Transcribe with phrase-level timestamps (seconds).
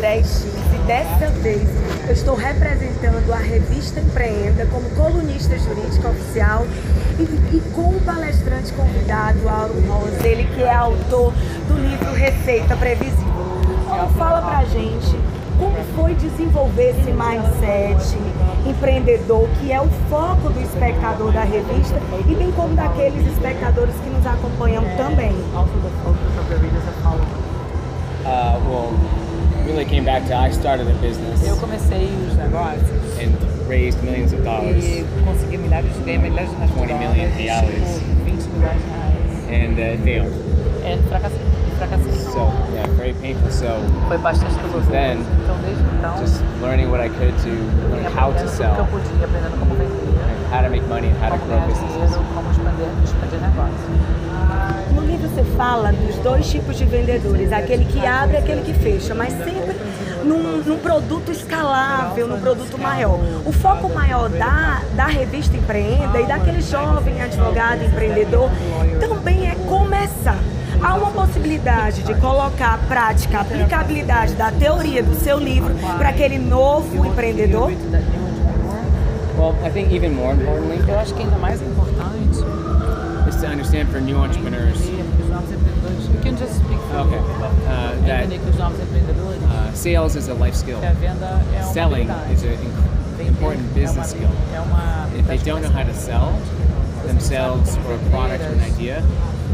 [0.00, 1.68] André X e dessa vez
[2.06, 6.66] eu estou representando a revista Empreenda como colunista jurídica oficial
[7.18, 11.34] e, e com o palestrante convidado, Auro Rosa, ele que é autor
[11.68, 13.26] do livro Receita Previsível.
[13.84, 15.20] Então, fala pra gente
[15.58, 18.16] como foi desenvolver esse mindset
[18.66, 24.08] empreendedor, que é o foco do espectador da revista e bem como daqueles espectadores que
[24.08, 25.34] nos acompanham também.
[28.22, 29.09] Uh, well,
[29.80, 33.32] really came back to I started a business Eu comecei os negócios and
[33.66, 38.02] raised millions of dollars, e consegui milhares de ganhar milhares de 20 dólares, million reais.
[38.24, 39.48] 20 milhões de reais.
[39.48, 40.32] and uh, it failed.
[40.84, 41.40] É, fracassei,
[41.78, 42.12] fracassei.
[42.12, 43.50] So yeah, very painful.
[43.50, 44.90] So Foi bastante doloroso.
[44.90, 47.50] Then, Então, desde então, just learning what I could to
[47.90, 51.08] learn how to que eu sell, podia, aprendendo como vender, and how to make money,
[51.08, 51.96] and how to grow businesses.
[51.96, 54.29] dinheiro, como expandir, expandir negócio.
[55.20, 59.32] Você fala dos dois tipos de vendedores, aquele que abre e aquele que fecha, mas
[59.32, 59.76] sempre
[60.24, 63.18] num, num produto escalável, num produto maior.
[63.44, 68.50] O foco maior da, da revista Empreenda e daquele jovem advogado empreendedor
[68.98, 70.38] também é começar.
[70.82, 76.08] Há uma possibilidade de colocar a prática, a aplicabilidade da teoria do seu livro para
[76.08, 77.70] aquele novo empreendedor?
[79.38, 82.44] Well, I think even more importantly Eu acho que ainda mais importante
[83.28, 84.78] is to understand for new entrepreneurs
[85.48, 87.18] entender que os novos you can just speak for Okay.
[87.18, 90.78] Uh, that- entender que os novos empreendedores, uh, sales is a life skill.
[90.78, 92.32] a venda é uma Selling habilidade.
[92.34, 94.30] is an important business skill.
[94.54, 96.32] é uma If they don't know how to sell
[97.06, 99.02] themselves or a product or an idea,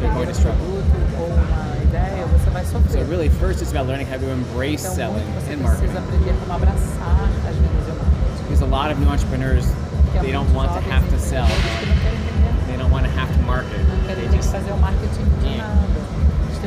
[0.00, 0.60] they're going to struggle.
[0.60, 4.84] produto ou uma ideia, você vai So really, first it's about learning how to embrace
[4.84, 5.98] Então, selling muito você and precisa marketing.
[5.98, 8.42] aprender como abraçar as vendas e o marketing.
[8.48, 9.66] Because a lot of new entrepreneurs,
[10.04, 11.44] Porque há they don't muitos want to jovens have to sell.
[11.46, 12.59] empreendedores que não querem vender, They
[12.90, 13.70] don't want to have to market.
[13.70, 15.58] They querem ter que just fazer o marketing de Yeah.
[15.58, 15.80] nada.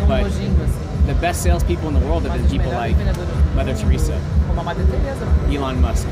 [0.01, 1.05] Um But nojinho assim.
[1.07, 2.95] the best salespeople in the world have been people like
[3.55, 6.07] Mother Teresa, Como a Madre Teresa, Elon Musk,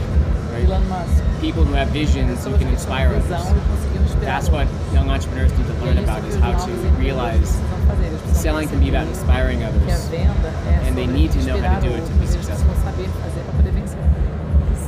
[0.53, 0.65] right?
[0.65, 1.23] Elon Musk.
[1.39, 3.47] People who have visions who can inspire others.
[4.19, 8.05] That's what young entrepreneurs need to learn about is how to realize precisam fazer.
[8.05, 10.09] Eles precisam selling can be about inspiring others.
[10.85, 12.69] And they need to know how to do it to be successful.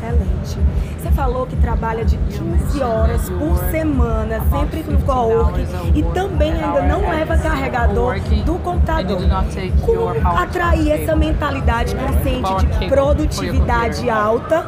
[0.04, 0.60] Excelente.
[1.00, 5.66] Você falou que trabalha de 15 horas por semana, sempre no co-work
[5.96, 9.22] e também ainda não leva carregador do computador.
[9.86, 14.66] Como atrair essa mentalidade crescente de produtividade alta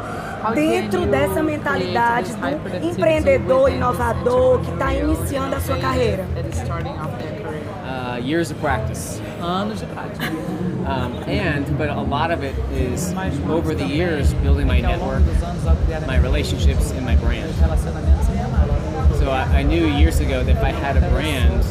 [0.53, 6.25] dentro dessa mentalidade do empreendedor inovador que está iniciando a sua carreira?
[7.85, 9.19] Uh, years of practice.
[9.41, 10.29] Anos de prática.
[10.85, 13.13] Um, and, but a lot of it is
[13.47, 16.91] over the years building my que ao longo network, dos anos, ao criar my relationships,
[16.91, 17.49] and my brand.
[17.49, 19.17] os relacionamentos minha marca.
[19.17, 21.63] So I, I knew years ago that if I had a brand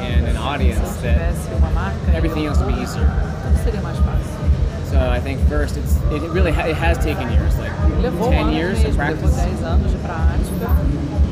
[0.00, 3.06] and an audience, that tivesse uma marca, everything else would be easier.
[3.42, 4.40] tudo seria mais fácil.
[4.90, 7.72] So I think first, it's it really ha- it has taken years, like
[8.30, 9.36] ten years of practice.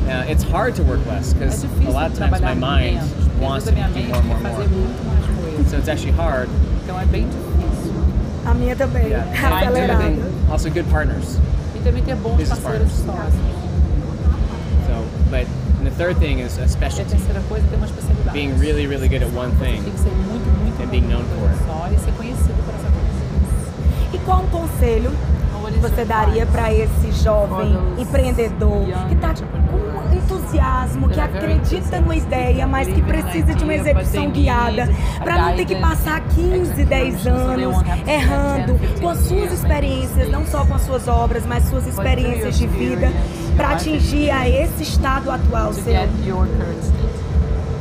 [0.08, 0.28] 10 anos de prática.
[0.28, 2.54] Uh, it's hard to work less É because a difícil lot of times my trabalhar
[2.56, 3.00] mind
[3.41, 4.80] wants to vezes a do minha more more quer and fazer more.
[4.80, 5.70] muito mais coisas.
[5.70, 6.48] So it's actually hard.
[6.84, 7.92] Então é bem difícil.
[8.47, 9.24] A minha também, Yeah.
[9.28, 10.02] And the other acelerada.
[10.04, 11.38] thing, also good partners.
[11.76, 13.34] E também ter bons Business parceiros partners.
[13.34, 13.58] sócios.
[14.86, 14.94] So,
[15.30, 15.47] but
[15.78, 18.32] and the third thing is a E a specialty, terceira coisa é ter uma especialidade.
[18.32, 19.82] being really, really good at one thing.
[19.84, 22.88] Tem que ser muito, muito And being known for só e ser conhecido por essa
[22.88, 24.14] coisa.
[24.14, 25.12] E qual um conselho
[25.82, 29.78] você daria para esse jovem empreendedor que está com
[30.48, 34.88] entusiasmo, que acredita numa ideia, mas que precisa de uma execução guiada,
[35.22, 37.76] para não ter que passar 15, 10 anos
[38.06, 42.66] errando com as suas experiências, não só com as suas obras, mas suas experiências de
[42.66, 43.12] vida,
[43.56, 45.94] para atingir a esse estado atual seu?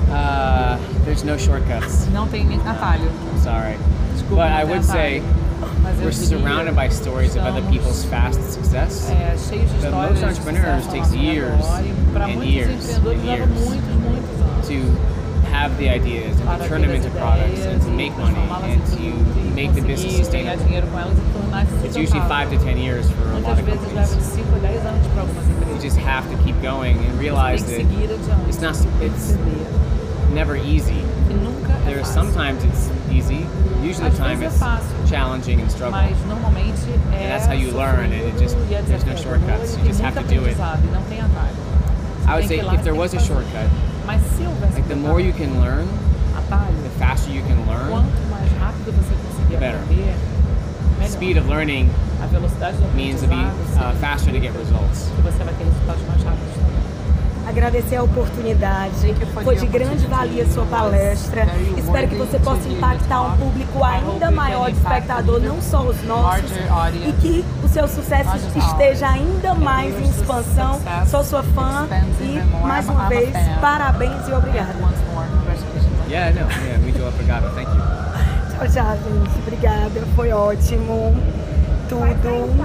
[0.09, 2.07] Uh, there's no shortcuts.
[2.13, 3.03] Não tem atalho.
[3.03, 3.77] I'm sorry,
[4.13, 5.23] Desculpa, but I não tem would say atalho.
[5.23, 5.46] Mas eu
[6.01, 9.09] we're surrounded by stories of other people's fast success.
[9.81, 14.81] But most entrepreneurs takes years and years and years to
[15.51, 18.37] have the ideas and to turn them into products and to make money
[18.71, 19.11] and to
[19.55, 20.65] make the business sustainable.
[21.83, 24.15] It's usually five to ten years for a lot of companies.
[25.67, 27.81] You just have to keep going and realize that
[28.47, 28.75] it's not.
[29.01, 29.31] It's
[30.31, 31.01] never easy.
[31.85, 33.45] There's sometimes it's easy.
[33.83, 34.49] Usually Às the time é
[35.07, 35.91] challenging and struggle.
[35.99, 38.57] Mas normalmente é And that's how you learn, and it just-
[38.87, 39.77] there's no shortcuts.
[39.77, 40.57] You just have to do it.
[40.57, 41.55] Não tem atalho.
[42.27, 43.69] I would say que ir lá, if there was a shortcut,
[44.05, 45.87] Mas se houvesse like the more you can learn,
[46.49, 47.89] the faster you can learn.
[47.89, 49.79] quanto mais rápido você conseguir the better.
[51.07, 51.89] Speed of learning
[52.95, 55.09] means to be uh, faster to get results.
[57.47, 59.15] Agradecer a oportunidade.
[59.43, 61.47] Foi de grande valia a sua palestra.
[61.77, 66.51] Espero que você possa impactar um público ainda maior de espectador, não só os nossos,
[67.05, 70.79] e que o seu sucesso esteja ainda mais em expansão.
[71.09, 71.87] Sou sua fã
[72.21, 73.29] e, mais uma vez,
[73.61, 74.75] parabéns e obrigada.
[76.09, 77.53] Yeah, no, yeah, muito obrigado.
[77.53, 77.81] Thank you.
[78.57, 79.39] Tchau, tchau, gente.
[79.39, 80.01] Obrigada.
[80.15, 81.13] Foi ótimo.
[81.89, 82.55] Tudo.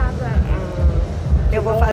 [1.50, 1.90] Eu vou fazer.